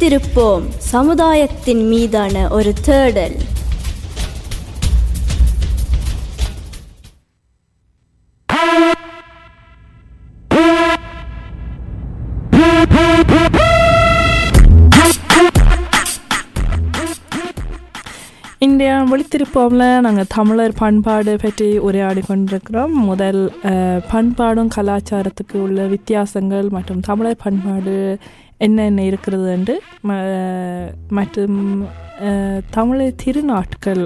[0.00, 3.36] விழித்திருப்போம் சமுதாயத்தின் மீதான ஒரு தேடல்.
[18.58, 22.94] இந்தியா விழித்திருப்போம்ல நாங்கள் தமிழர் பண்பாடு பற்றி உரையாடி கொண்டிருக்கிறோம்.
[23.02, 27.94] முதல் அஹ், பண்பாடும் கலாச்சாரத்துக்கு உள்ள வித்தியாசங்கள் மற்றும் தமிழர் பண்பாடு
[28.60, 30.22] என்னென்ன இருக்கிறது என்று ம-
[31.10, 31.58] மற்றும்
[32.22, 34.00] அஹ், தமிழர் திருநாட்கள்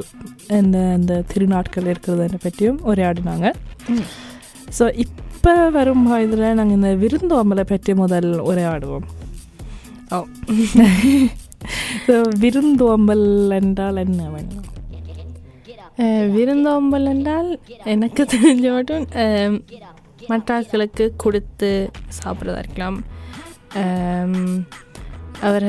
[0.53, 3.47] எந்த அந்த திருநாட்கள் இருக்கிறது பற்றியும் உரையாடினாங்க.
[4.79, 9.07] ஸோ இப்போ வரும் இதில் நாங்கள் இந்த விருந்தோம்பலை பற்றி முதல் உரையாடுவோம்.
[10.11, 10.19] ஓ.
[12.07, 13.27] ஸோ விருந்தோம்பல்
[13.59, 14.69] என்றால் என்ன வேணும்
[16.33, 17.49] விருந்தோம்பல் என்றால்
[17.87, 19.05] எனக்கு தெரிஞ்ச மட்டும்
[20.29, 21.71] மற்றாக்களுக்கு கொடுத்து
[22.19, 22.99] சாப்பிட்றதா இருக்கலாம்.
[23.75, 24.57] அஹ்,
[25.43, 25.67] அவர்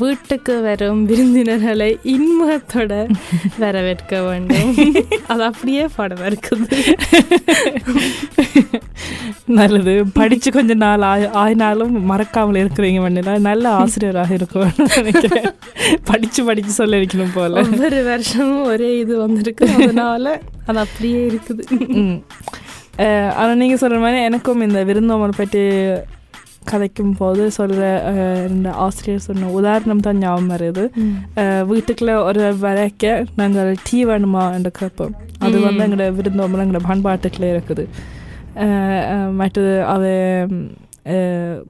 [0.00, 2.92] வீட்டுக்கு வரும் விருந்தினர்களை இன்முகத்தோட
[3.62, 4.68] வரவேற்க வேண்டும்.
[5.26, 6.66] அது அப்படியே படம் இருக்குது.
[9.58, 9.92] நல்லது.
[10.14, 15.48] படித்து கொஞ்ச நாள் ஆய் ஆயினாலும் மறக்காமல் இருக்கிறீங்க மண்ணில நல்ல ஆசிரியராக இருக்கும் நினைக்கிறேன்.
[16.04, 17.60] படித்து படித்து சொல்ல வைக்கணும் போல.
[17.64, 19.66] ஒவ்வொரு வருஷமும் ஒரே இது வந்திருக்கு.
[19.78, 20.26] அதனால
[20.66, 21.64] அது அப்படியே இருக்குது.
[21.98, 22.16] ம்.
[22.98, 25.62] அஹ், ஆனா நீங்கள் சொல்கிற மாதிரி எனக்கும் இந்த விருந்தோம்பல் பற்றி
[26.70, 27.84] கதைக்கும் போது சொல்கிற
[28.52, 30.84] இந்த ஆசிரியர் சொன்ன உதாரணம் தான் ஞாபகம் வருது.
[31.70, 35.14] வீட்டுக்குள்ள ஒரு வரைக்க நாங்கள் டீ வேணுமா என்று கேட்போம்.
[35.46, 37.86] அது வந்து எங்களோட விருந்தோம்பல் எங்களோட பண்பாட்டுக்குள்ளே இருக்குது.
[39.40, 40.02] மற்றது அவ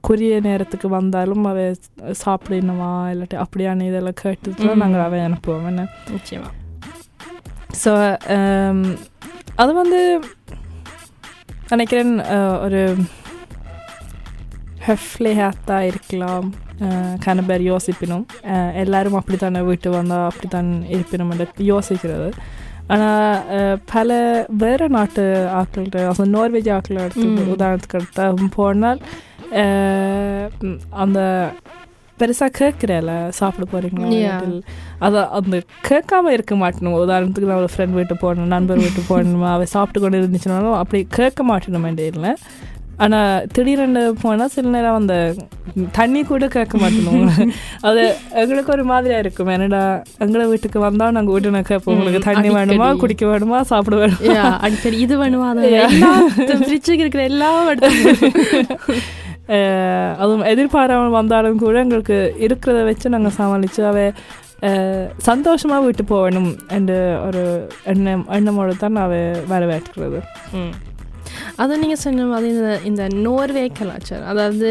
[0.07, 1.59] குறிய நேரத்துக்கு வந்தாலும் அவ
[2.23, 4.19] சாப்பிடணுமா இல்லாட்டி அப்படியான இதெல்லாம்
[4.63, 5.85] தான் நாங்கள் அவ அனுப்புவோம் என்ன?
[6.15, 6.49] நிச்சயமா.
[7.83, 7.91] ஸோ
[9.61, 10.01] அது வந்து
[11.73, 12.13] நினைக்கிறேன்
[12.65, 12.81] ஒரு
[14.89, 16.53] ஹெஃப்லிஹாத்தாக இருக்கலாம்
[17.25, 18.25] கன பேர் யோசிப்பினும்
[18.73, 22.31] எல்லாரும் அப்படித்தானே வீட்டு வந்தால் அப்படித்தான் இருப்பினும் என்று யோசிக்கிறது
[22.87, 24.11] ஆனால் பல
[24.57, 27.55] வேறு நாட்டு ஆட்கள்கிட்ட நார்வேஜ் ஆட்கள் எடுத்து.
[27.55, 29.01] உதாரணத்துக்கு எடுத்தா போனால்
[30.89, 31.19] அந்த
[32.19, 34.61] பெருசாக கேட்குறேல சாப்பிட போகிறீங்களா
[34.99, 39.65] அதை அந்த கேட்காம இருக்க மாட்டணும் உதாரணத்துக்கு நான் ஒரு ஃப்ரெண்ட் வீட்டு போகணும் நண்பர் வீட்டு போகணுமா அவ
[39.65, 42.35] சாப்பிட்டு கொண்டு இருந்துச்சுனாலும் அப்படி கேட்க மாட்டணும் இல்லை
[42.99, 45.15] ஆனால் திடீரென்று போனால் சில நேரம் அந்த
[45.97, 47.27] தண்ணி கூட கேட்க மாட்டணும்
[47.87, 48.01] அது
[48.41, 49.51] எங்களுக்கு ஒரு மாதிரியா இருக்கும்.
[49.55, 49.81] என்னடா
[50.25, 52.87] எங்களை வீட்டுக்கு வந்தால் நாங்கள் வீட்டு நான் கேட்போம் உங்களுக்கு தண்ணி வேணுமா.
[53.03, 54.43] குடிக்க வேணுமா சாப்பிட வேணுமா?
[54.65, 54.97] அடிக்கடி.
[55.05, 55.49] இது வேணுமா?
[55.85, 56.11] எல்லா
[56.61, 57.23] ஃப்ரிட்ஜுக்கு இருக்கிற
[59.55, 64.03] அஹ் அதுவும் எதிர்பாராமல் வந்தாலும் கூட எங்களுக்கு இருக்கிறத வச்சு நாங்கள் சமாளித்து அவை
[65.27, 66.91] சந்தோஷமாக விட்டு போகணும் என்ற
[67.27, 67.43] ஒரு
[67.91, 69.21] எண்ணம் எண்ணமோடு தான் அவை
[69.51, 70.19] வரவேற்கிறது.
[71.57, 74.69] அது நீங்கள் சொன்ன மாதிரி இந்த இந்த நோர்வே கலாச்சாரம் அதாவது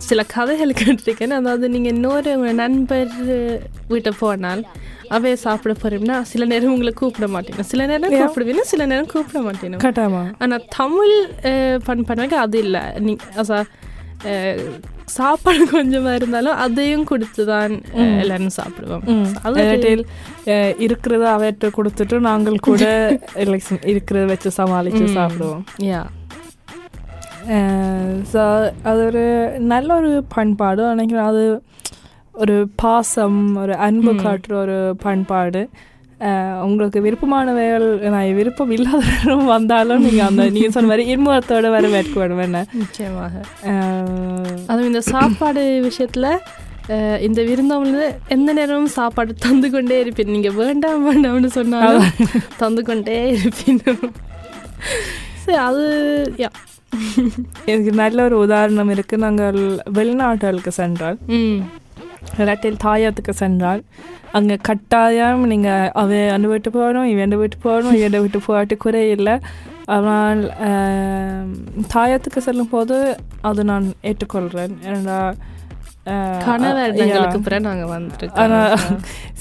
[0.00, 1.34] சில கதைகள் கேட்டிருக்கேன்.
[1.36, 3.12] அதாவது நீங்கள் நோர்வே உங்கள் நண்பர்
[3.88, 4.62] வீட்டை போனால்
[5.10, 8.12] அவைய சாப்பிட போறீங்கன்னா சில நேரம் உங்களை கூப்பிட மாட்டேங்க சில நேரம்.
[8.16, 11.14] கூப்பிடுவீங்க சில நேரம் கூப்பிட மாட்டேங்க கட்டாமா ஆனால் தமிழ்
[11.50, 12.84] அஹ், பண் பண்ணுவாங்க அது இல்லை.
[13.00, 13.58] நீ அசா
[15.12, 19.04] சாப்பாடு கொஞ்சமாக இருந்தாலும் அதையும் கொடுத்து தான் அஹ், எல்லாரும் சாப்பிடுவோம்.
[20.48, 22.84] அஹ், இருக்கிறத அவர்கிட்ட கொடுத்துட்டு நாங்கள் கூட
[23.92, 25.04] இருக்கிறத வச்சு சமாளித்து.
[25.16, 25.64] சாப்பிடுவோம்.
[25.88, 26.02] யா
[28.30, 28.40] ஸோ
[28.84, 29.24] அது ஒரு
[29.66, 30.82] நல்ல ஒரு பண்பாடு.
[30.92, 31.44] நினைக்கிறேன் அது
[32.34, 34.12] ஒரு பாசம் ஒரு அன்பு.
[34.20, 35.62] காட்டுற ஒரு பண்பாடு.
[36.66, 42.42] உங்களுக்கு விருப்பமானவைகள் நான் விருப்பம் இல்லாதவரும் வந்தாலும் நீங்கள் அந்த நீங்கள் சொன்ன மாதிரி இன்முகத்தோட வர வேட்க வேணும்
[42.46, 42.60] என்ன?
[42.82, 43.34] நிச்சயமாக.
[44.70, 46.30] அதுவும் இந்த சாப்பாடு விஷயத்தில்
[47.26, 48.02] இந்த விருந்தவங்க
[48.36, 50.32] எந்த நேரமும் சாப்பாடு தந்து கொண்டே இருப்பேன்.
[50.36, 52.08] நீங்கள் வேண்டாம் வேண்டாம்னு சொன்னாலும்
[52.62, 53.80] தந்து கொண்டே இருப்பேன்.
[55.44, 55.84] சரி அது
[56.44, 56.50] யா.
[57.72, 59.58] எனக்கு நல்ல ஒரு உதாரணம் இருக்குது நாங்கள்
[59.98, 61.18] வெளிநாடுகளுக்கு சென்றால்
[62.36, 63.82] இல்லாட்டில் தாயத்துக்கு சென்றால்
[64.38, 69.36] அங்கே கட்டாயம் நீங்கள் அவ அந்த வீட்டு போகணும் இவன் வீட்டு போகணும் இவன் வீட்டு போகாட்டி குறை இல்லை.
[69.96, 70.40] ஆனால்
[71.94, 72.96] தாயத்துக்கு செல்லும் போது
[73.50, 74.74] அது நான் ஏற்றுக்கொள்கிறேன்.
[74.90, 75.20] ஏன்னா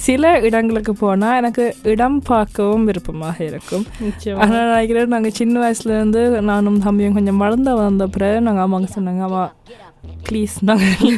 [0.06, 3.86] சில இடங்களுக்கு போனால் எனக்கு இடம் பார்க்கவும் விருப்பமாக இருக்கும்.
[4.54, 9.46] நினைக்கிறேன் நாங்கள் சின்ன வயசுலேருந்து நானும் தம்பியும் கொஞ்சம் வளர்ந்து வந்த பிறகு நாங்கள் அம்மாங்க சொன்னாங்க அம்மா
[10.28, 11.14] ப்ளீஸ் நாங்கள்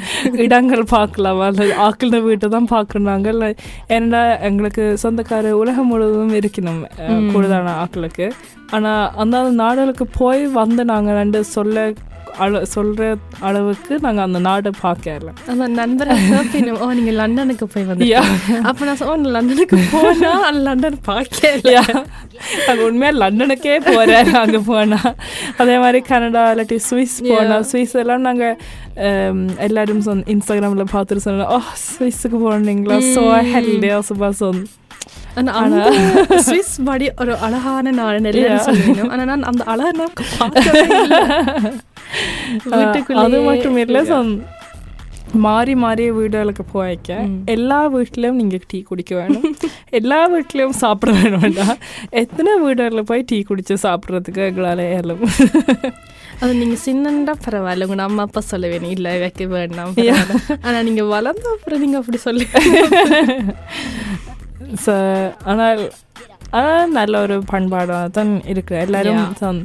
[0.45, 1.39] இடங்கள் பார்க்கலாம்.
[1.45, 3.41] அல்லது ஆக்கள வீட்டை தான் பார்க்கணும் நாங்கள்.
[3.97, 6.81] ஏன்னா எங்களுக்கு சொந்தக்கார உலகம் முழுவதும் இருக்கணும்
[7.33, 8.27] கூடுதலான ஆக்களுக்கு.
[8.77, 11.85] ஆனால் அந்த நாடுகளுக்கு போய் வந்து நாங்கள் ரெண்டு சொல்ல
[12.37, 13.03] அள சொல்கிற
[13.41, 16.15] அளவுக்கு நாங்கள் அந்த நாடை பார்க்கல அந்த நண்பரை
[16.77, 18.07] ஓ நீங்க லண்டனுக்கு போய் வந்து.
[18.69, 21.73] அப்ப நான் சொன்னேன் லண்டனுக்கு போனா லண்டன் பார்க்கல
[22.59, 25.11] நாங்கள் உண்மையாக லண்டனுக்கே போகிறேன் அங்கே போனால்
[25.57, 28.57] அதே மாதிரி கனடா இல்லாட்டி சுவிஸ் போனால் சுவிஸ் எல்லாம் நாங்கள்
[29.65, 32.99] எல்லாரும் சொன்ன இன்ஸ்டாகிராமில் பார்த்துட்டு சொன்னோம் ஓ சுவிஸுக்கு போனீங்களா?
[33.13, 33.23] ஸோ
[33.53, 34.67] ஹெல்டியாக சும்மா சொன்ன
[36.45, 40.07] சுவிஸ் படி ஒரு அழகான நாடு எல்லாரும் சொல்லுவீங்க ஆனா நான் அந்த அழகை
[43.23, 44.01] அது மட்டும் இல்லை
[45.45, 47.17] மாறி மாறி வீடுகளுக்கு போய்க்க
[47.53, 49.43] எல்லா வீட்லயும் நீங்க டீ குடிக்க வேணும்.
[49.99, 51.67] எல்லா வீட்லயும் சாப்பிட வேணும்டா
[52.21, 55.21] எத்தனை வீடுகளில் போய் டீ குடிச்சு சாப்பிட்றதுக்கு எங்களால ஏலும்
[56.41, 57.87] அது நீங்க சின்னண்டா பரவாயில்ல.
[57.89, 60.57] உங்க அம்மா அப்பா சொல்ல வேணும் இல்ல வைக்க வேண்டாம் பரவாயில்ல.
[60.65, 62.47] ஆனா நீங்க வளர்ந்த அப்புறம் நீங்க அப்படி சொல்லி.
[64.85, 64.95] ஸோ
[65.51, 65.83] ஆனால்
[66.59, 68.75] ஆனால் நல்ல ஒரு பண்பாடாக தான் இருக்கு.
[68.87, 69.61] எல்லாரும்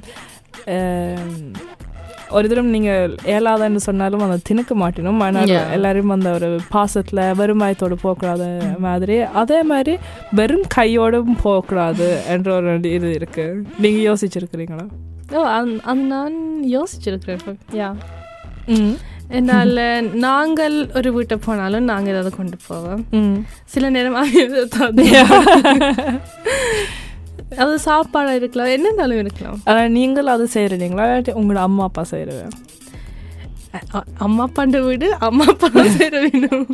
[2.30, 5.18] ஒரு தரம் நீங்கள் ஏழாதன்னு சொன்னாலும் அந்த திணுக்க மாட்டினோம்.
[5.18, 5.70] ஆனால்.
[5.70, 9.20] எல்லாரும் அந்த ஒரு பாசத்தில் வெறுமாயத்தோடு போகக்கூடாத மாதிரி.
[9.20, 9.96] அதே மாதிரி
[10.30, 13.62] வெறும் கையோடும் போகக்கூடாது என்ற ஒரு இது இருக்கு.
[13.78, 14.88] நீங்கள் யோசிச்சிருக்கிறீங்களா?
[15.32, 17.38] ஓ அது நான் யோசிச்சிருக்கிறேன்
[17.72, 17.94] யா
[18.66, 18.96] ம்.
[19.28, 23.46] என்னால் நாங்கள் ஒரு வீட்டை போனாலும் நாங்கள் ஏதாவது கொண்டு போவோம்.
[23.64, 24.14] சில நேரம்
[27.56, 28.68] அது அது சாப்பாடாக இருக்கலாம்.
[28.68, 29.60] என்னன்னாலும் இருக்கலாம்.
[29.64, 32.04] ஆனால் நீங்கள் அது செய்கிறீங்களா உங்களோட அம்மா அப்பா
[33.94, 35.68] அ- அம்மா அப்பாண்ட வீடு அம்மா அப்பா
[35.98, 36.66] சேர வேணும்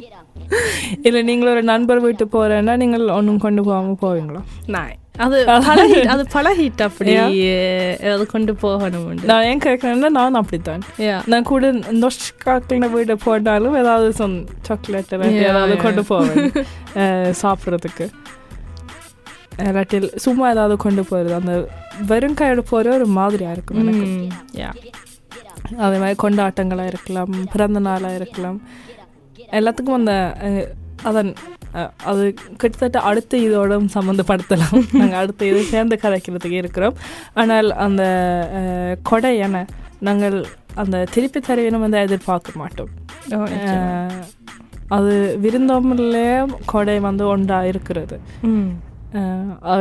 [1.03, 4.41] இல்லை நீங்கள் ஒரு நண்பர் வீட்டு போகிறேன்னா நீங்கள் ஒன்றும் கொண்டு போகாமல் போவீங்களா?
[4.67, 7.13] நான் அது பழகி அது பழகிட்டு அப்படி
[8.01, 10.83] ஏதாவது கொண்டு போகணும் நான் ஏன் கேட்குறேன்னா நான் அப்படித்தான்.
[11.27, 15.13] நான் கூட நொஷ்காக்கின வீடு போட்டாலும் ஏதாவது சொன் சாக்லேட்
[15.43, 15.77] ஏதாவது.
[15.77, 16.53] கொண்டு போவேன்.
[17.43, 18.07] சாப்பிட்றதுக்கு.
[19.61, 21.55] இல்லாட்டி சும்மா ஏதாவது கொண்டு போகிறது அந்த
[22.07, 24.09] வெறும் கையோட போகிற ஒரு மாதிரியாக இருக்கும் எனக்கு
[24.59, 24.71] யா
[25.79, 28.59] அதே மாதிரி கொண்டாட்டங்களாக இருக்கலாம் பிறந்த நாளாக இருக்கலாம்
[29.53, 30.15] எல்லாத்துக்கும் அந்த
[31.03, 31.31] அதன்
[32.05, 32.23] அது
[32.57, 36.97] கிட்டத்தட்ட அடுத்த இதோட சம்மந்தப்படுத்தலாம் நாங்கள் அடுத்த இது சேர்ந்து கதைக்கிறதுக்கு இருக்கிறோம்
[37.35, 38.03] ஆனால் அந்த
[39.03, 39.63] கொடை என
[40.01, 40.37] நாங்கள்
[40.75, 42.93] அந்த திருப்பி தருவினம் வந்து எதிர்பார்க்க மாட்டோம்
[44.89, 46.29] அது விருந்தோம்பலே
[46.67, 48.17] கொடை வந்து ஒன்றா இருக்கிறது
[49.71, 49.81] அவ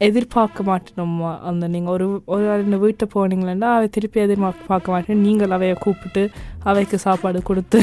[0.00, 1.12] எதிர்பார்க்க மாட்டோம்
[1.44, 6.22] அந்த நீங்கள் ஒரு ஒரு ரெண்டு வீட்டை போனீங்களா அவை திருப்பி எதிர்பார்க்க பார்க்க மாட்டேன் நீங்கள் அவைய கூப்பிட்டு
[6.62, 7.80] அவைக்கு சாப்பாடு கொடுத்து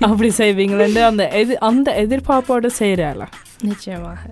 [0.00, 3.22] அப்படி செய்வீங்களேன்னு அந்த எது அந்த எதிர்பார்ப்போடு செய்கிறாள
[3.62, 4.22] நிச்சயமாக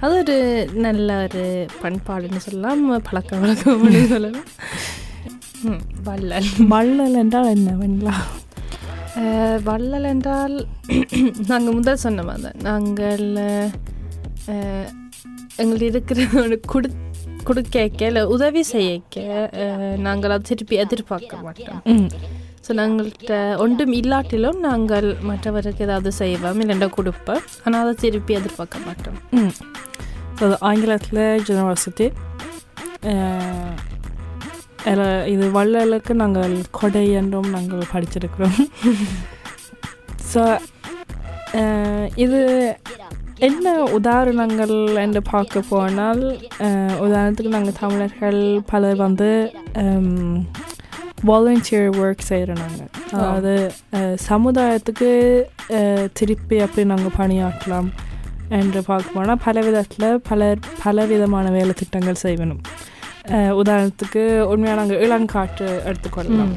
[0.00, 0.36] அது ஒரு
[0.80, 1.42] நல்ல ஒரு
[1.82, 4.48] பண்பாடுன்னு சொல்லலாம் பழக்க வழக்கம்னு சொல்லலாம்
[6.04, 8.14] வள்ளல் வள்ளல் என்றால் என்ன
[9.18, 10.54] அஹ், வள்ளல் என்றால்
[11.46, 12.58] நாங்கள் முதல் சொன்ன மாதிரி.
[12.62, 13.26] நாங்கள்
[15.62, 16.20] எங்களுக்கு இருக்கிற
[16.72, 16.88] குடு
[17.48, 19.22] கொடுக்க இல்லை உதவி செய்யக்க
[20.06, 21.80] நாங்கள் அதை திருப்பி எதிர்பார்க்க மாட்டோம்.
[22.66, 23.32] ஸோ நாங்கள்கிட்ட
[23.62, 27.42] ஒன்றும் இல்லாட்டிலும் நாங்கள் மற்றவருக்கு ஏதாவது செய்வோம் இல்லைன்னா கொடுப்போம்.
[27.64, 29.18] ஆனால் அதை திருப்பி எதிர்பார்க்க மாட்டோம்.
[30.38, 32.08] ஸோ ஆங்கிலத்தில் ஜெனராசிட்டி
[35.34, 38.58] இது வள்ளலுக்கு நாங்கள் கொடை என்றும் நாங்கள் படிச்சிருக்கிறோம்.
[40.32, 40.42] ஸோ
[42.24, 42.40] இது
[43.48, 46.22] என்ன உதாரணங்கள் என்று பார்க்க போனால்
[47.06, 49.30] உதாரணத்துக்கு நாங்கள் தமிழர்கள் பலர் வந்து
[51.30, 52.90] வாலண்டியர் ஒர்க் செய்கிறோம் நாங்கள்.
[53.14, 53.52] அதாவது
[54.28, 55.10] சமுதாயத்துக்கு
[56.18, 57.88] திருப்பி அப்படி நாங்கள் பணியாற்றலாம்
[58.60, 62.62] என்று பார்க்க போனால் பல விதத்தில் பல பல விதமான வேலை திட்டங்கள் செய்யணும்.
[63.60, 66.54] உதாரணத்துக்கு உண்மையாக நாங்கள் இளங்காற்று எடுத்துக்கொள்ளலாம்.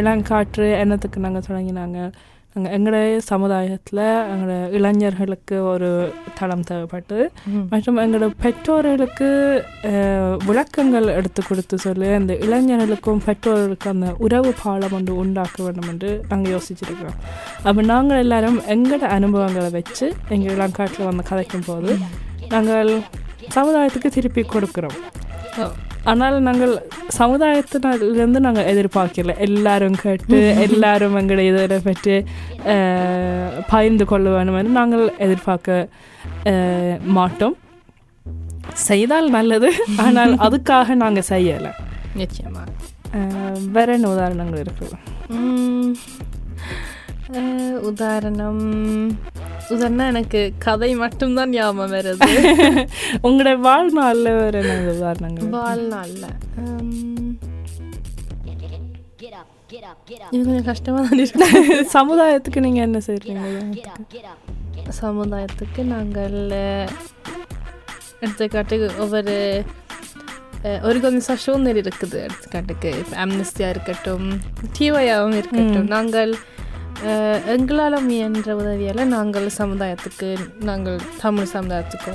[0.00, 2.00] இளங்காற்று என்னத்துக்கு நாங்கள் தொடங்கினாங்க?
[2.58, 4.00] நாங்கள் எங்களுடைய சமுதாயத்தில்
[4.30, 5.88] எங்களோட இளைஞர்களுக்கு ஒரு
[6.38, 7.18] தளம் தேவைப்பட்டு
[7.72, 9.28] மற்றும் எங்களோட பெற்றோர்களுக்கு
[10.48, 16.54] விளக்கங்கள் எடுத்து கொடுத்து சொல்லி அந்த இளைஞர்களுக்கும் பெற்றோர்களுக்கும் அந்த உறவு பாலம் ஒன்று உண்டாக்க வேண்டும் என்று நாங்கள்
[16.54, 17.20] யோசிச்சிருக்கிறோம்.
[17.68, 21.92] அப்போ நாங்கள் எல்லாரும் எங்களோட அனுபவங்களை வச்சு எங்கள் இளங்காட்டில் வந்து கதைக்கும் போது
[22.54, 22.92] நாங்கள்
[23.56, 24.98] சமுதாயத்துக்கு திருப்பி கொடுக்குறோம்.
[26.04, 26.72] ஆனால் நாங்கள்
[27.10, 29.32] சமுதாயத்திலிருந்து நாங்கள் எதிர்பார்க்கல.
[29.38, 30.36] எல்லாரும் கேட்டு
[30.66, 32.14] எல்லாரும் எங்களை இதை பற்றி
[33.68, 35.88] பகிர்ந்து கொள்ள என்று நாங்கள் எதிர்பார்க்க
[37.16, 37.56] மாட்டோம்.
[38.84, 41.72] செய்தால் நல்லது ஆனால் அதுக்காக நாங்கள் செய்யலை.
[42.14, 42.66] நிச்சயமாக
[43.72, 44.86] வேற என்ன உதாரணங்கள் இருக்கு?
[45.30, 46.17] உம், அஹ்,
[47.88, 48.62] உதாரணம்.
[49.70, 52.28] உதாரணம் எனக்கு கதை மட்டும்தான் ஞாபகம் வருது.
[53.26, 56.28] உங்களோட வாழ்நாளில் வேற என்ன உதாரணங்கள் வாழ்நாளில்?
[60.28, 61.48] இது கொஞ்சம் கஷ்டமாக தான் இருக்கு
[61.96, 63.48] சமுதாயத்துக்கு நீங்கள் என்ன செய்கிறீங்க
[64.98, 66.36] சமுதாயத்துக்கு நாங்கள்
[68.22, 69.34] எடுத்துக்காட்டுக்கு ஒவ்வொரு
[70.62, 72.16] அஹ், ஆர்கனைசேஷன் இருக்குது.
[72.24, 74.24] எடுத்துக்காட்டுக்கு இப்போ அம்னஸ்டியாக இருக்கட்டும்
[74.74, 75.90] டிஒயாவும் இருக்கட்டும்.
[75.92, 76.32] நாங்கள்
[77.46, 80.28] எங்களால் முயன்ற உதவியால் நாங்கள் சமுதாயத்துக்கு
[80.60, 82.12] நாங்கள் தமிழ் சமுதாயத்துக்கோ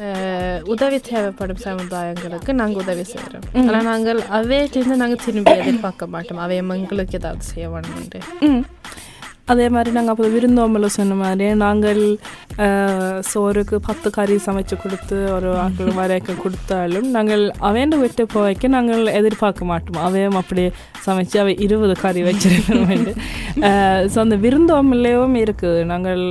[0.00, 6.38] அஹ், உதவி தேவைப்படும் சமுதாயங்களுக்கு நாங்கள் உதவி செய்கிறோம் ஆனால் நாங்கள் அவையிலேருந்து நாங்கள் திரும்பி எதிர்பார்க்க மாட்டோம்.
[6.38, 8.62] அவை எங்களுக்கு ஏதாவது செய்ய வேணும்னு ம்
[9.48, 12.00] அதே மாதிரி நாங்கள் அப்போ விருந்தோம்பல சொன்ன மாதிரி நாங்கள்
[13.22, 19.64] சோறுக்கு பத்து கறி சமைச்சு கொடுத்து ஒரு ஆக்கள் வரைக்கும் கொடுத்தாலும் நாங்கள் அவன் விட்டு போய்க்க நாங்கள் எதிர்பார்க்க
[19.64, 20.00] மாட்டோம்.
[20.04, 20.64] அவையும் அப்படி
[21.06, 23.04] சமைச்சு அவை இருபது கறி வச்சிருக்கணும்
[24.06, 26.24] ஸோ அந்த விருந்தோம்பலையும் இருக்குது நாங்கள்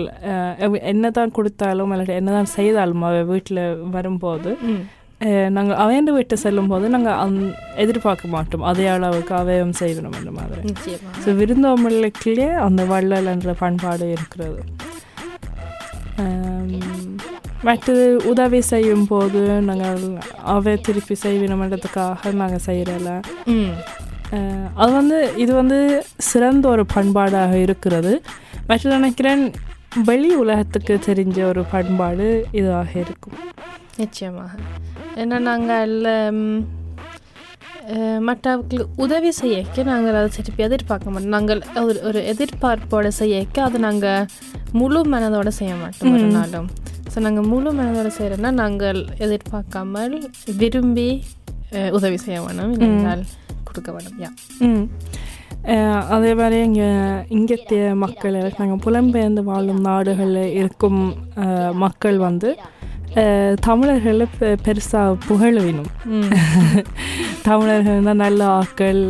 [0.85, 4.51] என்ன தான் கொடுத்தாலும் இல்லாட்டி என்ன தான் செய்தாலும் அவை வீட்டில் வரும்போது
[5.49, 7.37] நாங்கள் அவையண்டு விட்டு செல்லும்போது நாங்கள் அந்
[7.75, 10.73] எதிர்பார்க்க மாட்டோம் அதே அளவுக்கு அவையும் செய்யணும் இந்த மாதிரி
[11.23, 14.61] ஸோ விருந்தோம்பலுக்குள்ளே அந்த வள்ளல் என்ற பண்பாடு இருக்கிறது
[17.63, 19.99] மற்றது உதவி செய்யும் போது நாங்கள்
[20.53, 23.11] அவை திருப்பி செய்யணுன்றதுக்காக நாங்கள் செய்கிறல
[24.75, 25.79] அது வந்து இது வந்து
[26.23, 28.13] சிறந்த ஒரு பண்பாடாக இருக்கிறது
[28.67, 29.43] மற்ற நினைக்கிறேன்
[30.05, 33.39] வெளி உலகத்துக்கு தெரிஞ்ச ஒரு பண்பாடு இதாக இருக்கும்
[33.97, 34.51] நிச்சயமாக
[35.21, 35.93] ஏன்னா நாங்கள்
[37.87, 41.33] அஹ், மற்றவர்களுக்கு உதவி செய்யக்க நாங்கள் அதை திருப்பி எதிர்பார்க்க மாட்டோம்.
[41.33, 44.27] நாங்கள் ஒரு ஒரு எதிர்பார்ப்போட செய்யக்க அதை நாங்கள்
[44.73, 46.67] முழு மனதோட செய்ய மாட்டோம் ஒரு நாளும்.
[47.11, 50.15] ஸோ நாங்கள் முழு மனதோட செய்கிறோன்னா நாங்கள் எதிர்பார்க்காமல்
[50.61, 51.09] விரும்பி
[51.93, 52.73] உதவி செய்ய வேணும்.
[52.77, 53.23] இல்லைனால்
[53.63, 54.17] கொடுக்க வேணும்.
[54.23, 54.31] யா.
[56.13, 56.87] அதே மாதிரி இங்கே
[57.31, 61.01] இங்கத்திய மக்கள் நாங்கள் புலம்பெயர்ந்து வாழும் நாடுகளில் இருக்கும்
[61.79, 62.49] மக்கள் வந்து
[63.61, 64.25] தமிழர்களை
[64.65, 65.91] பெருசாக புகழ வேணும்
[67.43, 69.01] தமிழர்கள் தான் நல்ல ஆக்கள்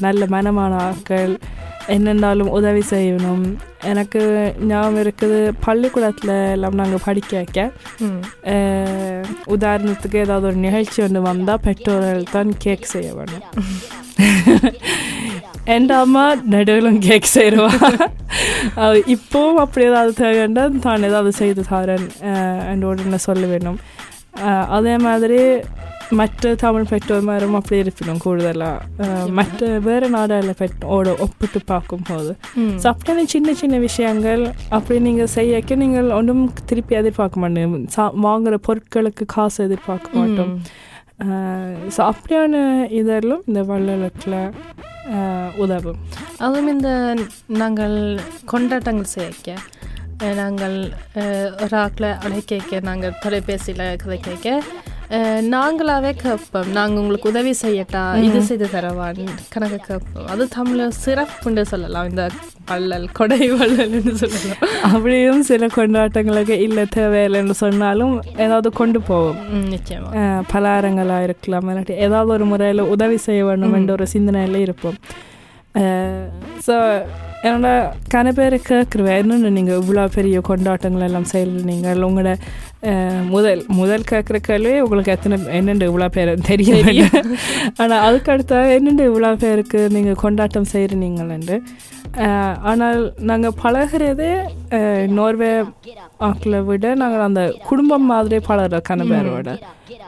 [0.00, 1.34] நல்ல மனமான ஆக்கள்
[1.88, 3.44] என்னென்னாலும் உதவி செய்யணும்
[3.84, 4.20] எனக்கு
[4.66, 7.68] ஞாபகம் இருக்குது பள்ளிக்கூடத்தில் எல்லாம் நாங்கள் படிக்க வைக்க
[9.48, 13.44] உதாரணத்துக்கு ஏதாவது ஒரு நிகழ்ச்சி ஒன்று வந்தால் பெற்றோர்கள் தான் கேக் செய்ய வேணும்
[15.74, 17.70] என் அம்மா நடுவிலும் கேக் செய்கிறவா
[19.14, 22.06] இப்போவும் அப்படி ஏதாவது தேவைன்னா தான் ஏதாவது செய்து தாரேன்
[22.72, 23.80] என் உடனே சொல்ல வேணும்
[24.76, 25.40] அதே மாதிரி
[26.18, 32.32] மற்ற தமிழ் பெற்றோர்மாரும் அப்படி இருப்பினும் கூடுதலாக மற்ற வேறு நாடுகளில் பெற்றோட ஒப்பிட்டு பார்க்கும்போது.
[32.82, 34.44] ஸோ அப்படியான சின்ன சின்ன விஷயங்கள்
[34.76, 40.52] அப்படி நீங்கள் செய்யக்க நீங்கள் ஒன்றும் திருப்பி எதிர்பார்க்க மாட்டோம் சா வாங்குற பொருட்களுக்கு காசு எதிர்பார்க்க மாட்டோம்.
[41.94, 42.54] ஸோ அப்படியான
[43.00, 44.40] இதெல்லாம் இந்த வள்ளலத்தில்
[45.56, 46.00] உதவும்
[46.38, 46.90] அதுவும் இந்த
[47.46, 47.96] நாங்கள்
[48.44, 49.54] கொண்டாட்டங்கள் செய்யக்க
[50.34, 50.76] நாங்கள்
[51.18, 54.62] ராக்கில் ஒரு ஆக்களை அழைக்க நாங்கள் தொலைபேசியில் கதை கேட்க
[55.50, 62.08] நாங்களாவே கேட்போம் நாங்கள் உங்களுக்கு உதவி செய்யட்டா இது செய்து தரவான்னு கணக்கு கேட்போம் அது தமிழில் சிறப்புன்னு சொல்லலாம்.
[62.10, 62.22] இந்த
[62.70, 64.62] வள்ளல் கொடை வள்ளல்னு சொல்லலாம்.
[64.88, 69.38] அப்படியும் சில கொண்டாட்டங்களுக்கு இல்லை தேவையில்லைன்னு சொன்னாலும் ஏதாவது கொண்டு போவோம்.
[69.52, 70.10] ம், நிச்சயமா.
[70.16, 74.98] அஹ், பலகாரங்களாக இருக்கலாம் இல்லாட்டி ஏதாவது ஒரு முறையில் உதவி செய்ய வேண்டும் என்ற ஒரு சிந்தனையில் இருப்போம்.
[76.66, 76.74] ஸோ
[77.42, 77.68] என்னோட
[78.12, 81.28] கன பேர் கேட்குருவேன் என்னென்னு நீங்கள் இவ்வளோ பெரிய கொண்டாட்டங்கள் எல்லாம்
[81.66, 82.32] நீங்கள் உங்களோட
[83.28, 87.04] முதல் முதல் கேட்குற கேள்வி உங்களுக்கு எத்தனை என்னென்று இவ்வளோ பேர் தெரியல
[87.76, 91.56] ஆனால் அதுக்கு அடுத்த என்னென்று இவ்வளோ பேருக்கு நீங்கள் கொண்டாட்டம் செய்கிறீங்களேண்டு
[92.64, 94.32] ஆனால் நாங்கள் பழகிறதே
[95.14, 95.52] நோர்வே
[96.20, 99.50] ஆக்களை விட நாங்கள் அந்த குடும்பம் மாதிரி பழகிறோம் கன பேரோட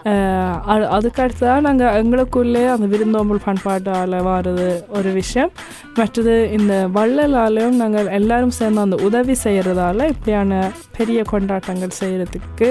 [0.05, 5.51] அஹ், அது- அதுக்கு அடுத்ததாக நாங்கள் எங்களுக்குள்ளே அந்த விருந்தோம்பல் பண்பாட்டால் வாரது ஒரு விஷயம்.
[5.95, 6.73] மற்றது இந்த
[7.19, 10.53] வள்ளலாலையும் நாங்கள் எல்லாரும் சேர்ந்து அந்த உதவி செய்கிறதால இப்படியான
[10.97, 12.69] பெரிய கொண்டாட்டங்கள் செய்கிறதுக்கு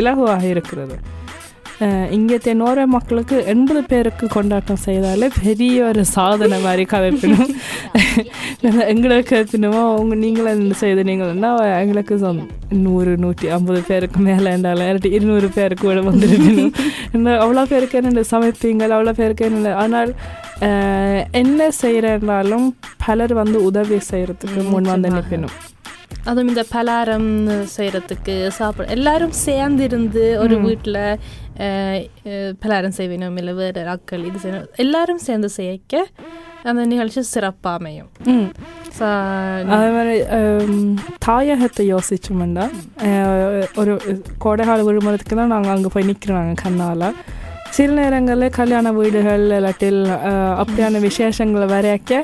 [0.00, 0.96] இலகுவாக இருக்கிறது.
[2.10, 7.52] இங்கே தென்னோர மக்களுக்கு எண்பது பேருக்கு கொண்டாட்டம் செய்தாலே பெரிய ஒரு சாதனை மாதிரி கதைப்பினும்.
[8.92, 12.44] எங்களுக்கு பின்னமோ அவங்க நீங்களே என்ன செய்து நீங்கன்னா எங்களுக்கு சொந்த
[12.78, 16.72] நூறு நூற்றி ஐம்பது பேருக்கு மேலே இருந்தாலும் இல்லாட்டி இருநூறு பேருக்கு கூட வந்துருக்கணும்
[17.14, 20.12] என்ன அவ்வளோ பேருக்கு என்ன சமைப்பீங்கள் அவ்வளோ பேருக்கு என்ன ஆனால்
[21.32, 22.66] என்ன செய்கிறேன்னாலும்
[23.06, 25.56] பலர் வந்து உதவி செய்கிறதுக்கு முன் வந்து நிற்கணும்
[26.28, 27.30] அதுவும் இந்த பலாரம்
[27.76, 31.00] செய்கிறதுக்கு சாப்பிட எல்லாரும் சேர்ந்து இருந்து ஒரு வீட்டில்
[32.64, 36.04] பலாரம் செய்வினோம் இல்லை வேறு ஆட்கள் இது செய்யணும் எல்லாரும் சேர்ந்து செய்யக்க
[36.70, 38.10] அந்த நிகழ்ச்சி சிறப்பாக அமையும்.
[39.74, 40.16] அதே மாதிரி
[41.26, 42.66] தாயகத்தை யோசிச்சோம்னா
[43.80, 43.92] ஒரு
[44.44, 47.06] கோடைகால விடுமுறைக்கு தான் நாங்கள் அங்கே போய் நிற்கிறோம் நாங்கள் கண்ணால்.
[47.76, 50.02] சில நேரங்களில் கல்யாண வீடுகள் இல்லாட்டில்
[50.60, 52.22] அப்படியான விசேஷங்களை வரைக்க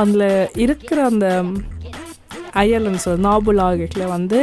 [0.00, 0.28] அதில்
[0.64, 1.26] இருக்கிற அந்த
[2.60, 4.40] அயல்னு சொல் நாபுலாகில் வந்து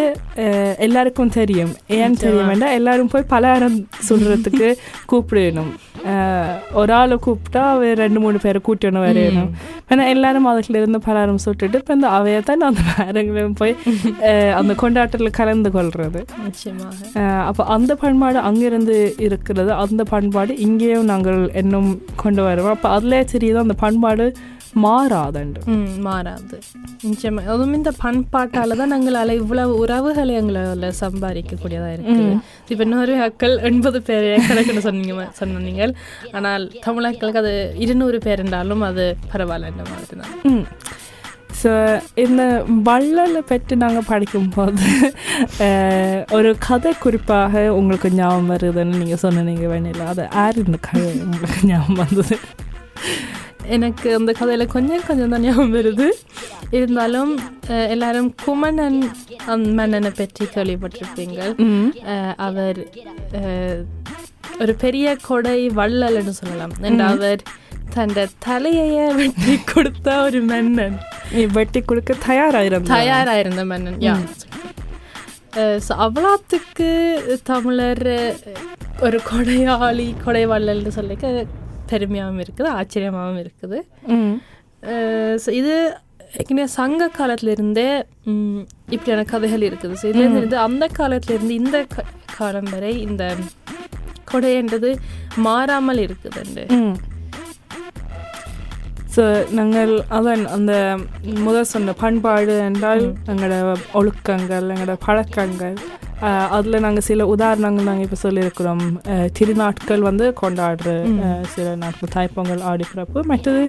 [0.85, 1.73] எல்லாருக்கும் தெரியும்.
[1.99, 4.69] ஏன் தெரியும் வேண்டாம் எல்லாரும் போய் பலகாரம் சுடுறதுக்கு
[5.11, 5.71] கூப்பிடணும்.
[6.79, 9.49] ஒரு ஆளை கூப்பிட்டா அவ ரெண்டு மூணு பேரை கூட்டணும் வரையணும்.
[9.91, 13.75] ஏன்னா எல்லாரும் அதுல இருந்து பலகாரம் சுட்டுட்டு இப்போ இந்த அவையை தான் அந்த வேறங்களும் போய்
[14.59, 16.21] அந்த கொண்டாட்டத்தில் கலந்து கொள்றது.
[17.49, 18.97] அப்போ அந்த பண்பாடு அங்கிருந்து
[19.27, 19.71] இருக்கிறது.
[19.85, 21.91] அந்த பண்பாடு இங்கேயும் நாங்கள் இன்னும்
[22.23, 22.75] கொண்டு வருவோம்.
[22.77, 24.27] அப்போ அதிலே தெரியுது அந்த பண்பாடு
[24.85, 25.61] மாறாதண்டு
[26.07, 26.57] மாறாது.
[27.09, 27.41] நிச்சயமா.
[27.51, 32.31] அதுவும் இந்த பண்பாட்டால தான் நாங்களால இவ்வளவு உறவுகளை எங்களால் சம்பாதிக்கக்கூடியதாக இருக்குது.
[32.71, 35.89] இப்போ இன்னொரு அக்கள் எண்பது பேர் கணக்குன்னு சொன்னீங்க சொன்னீங்க
[36.39, 37.53] ஆனால் தமிழர்களுக்கு அது
[37.85, 40.33] இருநூறு பேர் என்றாலும் அது பரவாயில்ல மாதிரி தான்.
[41.61, 41.71] ஸோ
[42.23, 42.41] இந்த
[42.88, 44.85] வள்ளலை பற்றி நாங்கள் படிக்கும்போது
[46.38, 52.01] ஒரு கதை குறிப்பாக உங்களுக்கு ஞாபகம் வருதுன்னு நீங்கள் சொன்னீங்க வேணில அது யார் இந்த கதை உங்களுக்கு ஞாபகம்
[52.03, 52.38] வந்தது?
[53.75, 56.07] எனக்கு அந்த கதையில் கொஞ்சம் கொஞ்சம் தான் ஞாபகம் வருது.
[56.77, 57.31] இருந்தாலும்
[57.93, 58.99] எல்லாரும் குமணன்
[59.77, 61.39] மன்னனை பற்றி கேள்விப்பட்டிருப்பீங்க
[62.47, 62.81] அவர்
[64.63, 66.73] ஒரு பெரிய கொடை வள்ளல்னு சொல்லலாம்.
[66.89, 67.41] and அவர்
[67.95, 68.15] தன்
[68.47, 70.97] தலையையே வெட்டி கொடுத்த ஒரு மன்னன்.
[71.57, 74.15] வெட்டி கொடுக்க தயாராக தயாராயிருந்த மன்னன் யா.
[75.85, 76.89] ஸோ அவ்வளோத்துக்கு
[77.49, 78.09] தமிழர்
[79.05, 81.45] ஒரு கொடையாளி கொடை வள்ளல்னு சொல்லிக்க
[81.91, 83.79] பெருமையாகவும் இருக்குது ஆச்சரியமாகவும் இருக்குது.
[85.43, 85.74] ஸோ இது
[86.39, 87.89] ஏற்கனவே சங்க காலத்திலிருந்தே
[88.96, 89.93] இப்படியான கதைகள் இருக்குது.
[90.01, 91.77] ஸோ இதுலேருந்து அந்த காலத்திலிருந்து இந்த
[92.38, 93.24] காலம் வரை இந்த
[94.31, 94.89] கொடைன்றது
[95.46, 96.65] மாறாமல் இருக்குதுண்டு.
[99.13, 99.24] ஸோ
[99.58, 100.74] நாங்கள் அதான் அந்த
[101.46, 103.55] முதல் சொன்ன பண்பாடு என்றால் எங்களோட
[104.00, 105.77] ஒழுக்கங்கள் எங்களோட பழக்கங்கள்.
[106.51, 108.83] அதில் நாங்கள் சில உதாரணங்கள் நாங்கள் இப்போ சொல்லியிருக்கிறோம்.
[109.38, 110.89] திருநாட்கள் வந்து கொண்டாடுற
[111.53, 113.63] சில நாட்கள் தாய்ப்பொங்கல் ஆடிப்பிறப்பு மற்றது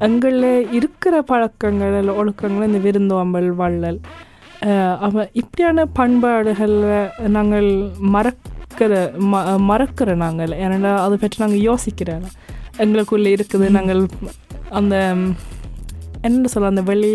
[0.00, 4.00] எங்களில் இருக்கிற பழக்கங்கள் இல்லை ஒழுக்கங்கள் இந்த விருந்தோம்பல் வள்ளல்
[4.62, 6.88] அஹ், அவ இப்படியான பண்பாடுகளில்
[7.28, 7.68] நாங்கள்
[8.12, 8.90] மறக்கிற
[9.26, 9.36] ம
[9.68, 10.52] மறக்கிற நாங்கள்.
[10.64, 12.26] ஏன்னா அதை பற்றி நாங்கள் யோசிக்கிறோம்
[12.78, 14.02] எங்களுக்குள்ளே இருக்குது நாங்கள்
[14.70, 14.96] அந்த
[16.22, 17.10] என்ன சொல்ல அந்த வெளி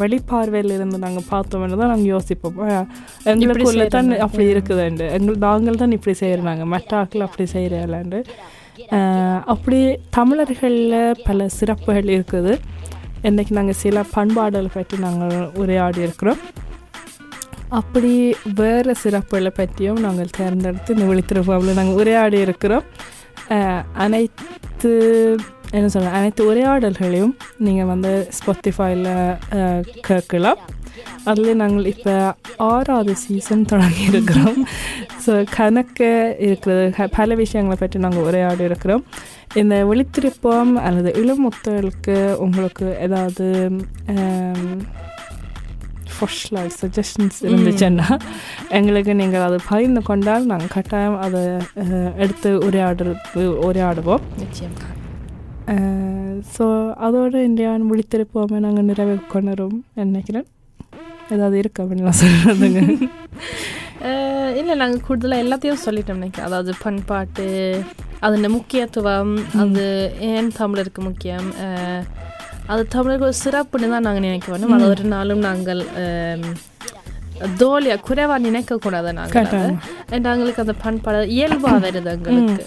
[0.00, 2.58] வெளிப்பார்வையில இருந்து நாங்கள் பார்த்தோம்னு தான் நாங்கள் யோசிப்போம்.
[2.66, 2.86] அஹ்,
[3.32, 4.10] எங்களுக்குள்ள தான்.
[4.20, 5.06] அப்படி இருக்குதுண்டு.
[5.16, 6.64] எங்கள் நாங்கள் தான் இப்படி செய்கிறாங்க
[6.96, 8.20] ஆட்கள் அப்படி செய்கிறாண்டு
[9.46, 9.78] அப்படி
[10.10, 12.52] தமிழர்களில் பல சிறப்புகள் இருக்குது.
[13.22, 16.40] இன்றைக்கி நாங்கள் சில பண்பாடுகளை பற்றி நாங்கள் உரையாடி இருக்கிறோம்.
[17.70, 18.10] அப்படி
[18.54, 22.84] வேறு சிறப்புகளை பற்றியும் நாங்கள் தேர்ந்தெடுத்து இந்த விழித்திருப்பாவில் நாங்கள் உரையாடி இருக்கிறோம்.
[23.98, 24.90] அனைத்து
[25.76, 27.34] என்ன சொல்ல அனைத்து உரையாடல்களையும்
[27.66, 29.08] நீங்கள் வந்து ஸ்பாட்டிஃபைல
[30.08, 30.60] கேட்கலாம்.
[31.30, 32.14] அதில் நாங்கள் இப்போ
[32.66, 34.58] ஆறாவது சீசன் தொடங்கி இருக்கிறோம்
[35.24, 36.10] ஸோ கணக்கு
[36.48, 39.04] இருக்கிறது பல விஷயங்களை பற்றி நாங்கள் உரையாடி இருக்கிறோம்.
[39.60, 43.46] இந்த விழித்திருப்பம் அல்லது இளமுத்தலுக்கு உங்களுக்கு ஏதாவது
[46.16, 48.08] ஃபர்ஸ்ட்லாய் சஜஷன்ஸ் இருந்துச்சுன்னா
[48.78, 51.42] எங்களுக்கு நீங்கள் அதை பகிர்ந்து கொண்டால் நாங்கள் கட்டாயம் அதை
[52.24, 54.24] எடுத்து உரையாடுறது உரையாடுவோம்.
[54.44, 54.78] நிச்சயம்.
[56.52, 56.64] ஸோ
[57.04, 60.46] அதோடு இந்தியாவின் விழித்திருப்போமே நாங்கள் நிறைவே கொண்டுறோம் நினைக்கிறேன்
[61.30, 62.80] ஏதாவது இருக்கு அப்படின்னு நான் சொல்கிறதுங்க
[64.60, 67.46] இல்லை நாங்கள் கூடுதலாக எல்லாத்தையும் சொல்லிட்டோம் நினைக்கிறேன் அதாவது பண்பாட்டு
[68.22, 69.86] அதோட முக்கியத்துவம் அது
[70.28, 71.48] ஏன் தமிழருக்கு முக்கியம்
[72.68, 76.46] அது தமிழருக்கு ஒரு சிறப்புன்னு தான் நாங்கள் நினைக்க வேணும் அது ஒரு நாளும் நாங்கள் அஹ்,
[77.58, 79.34] தோலியா குறைவா நினைக்க கூடாது நாங்கள்
[80.32, 82.66] எங்களுக்கு அந்த பண்பாடு இயல்பா வருது எங்களுக்கு.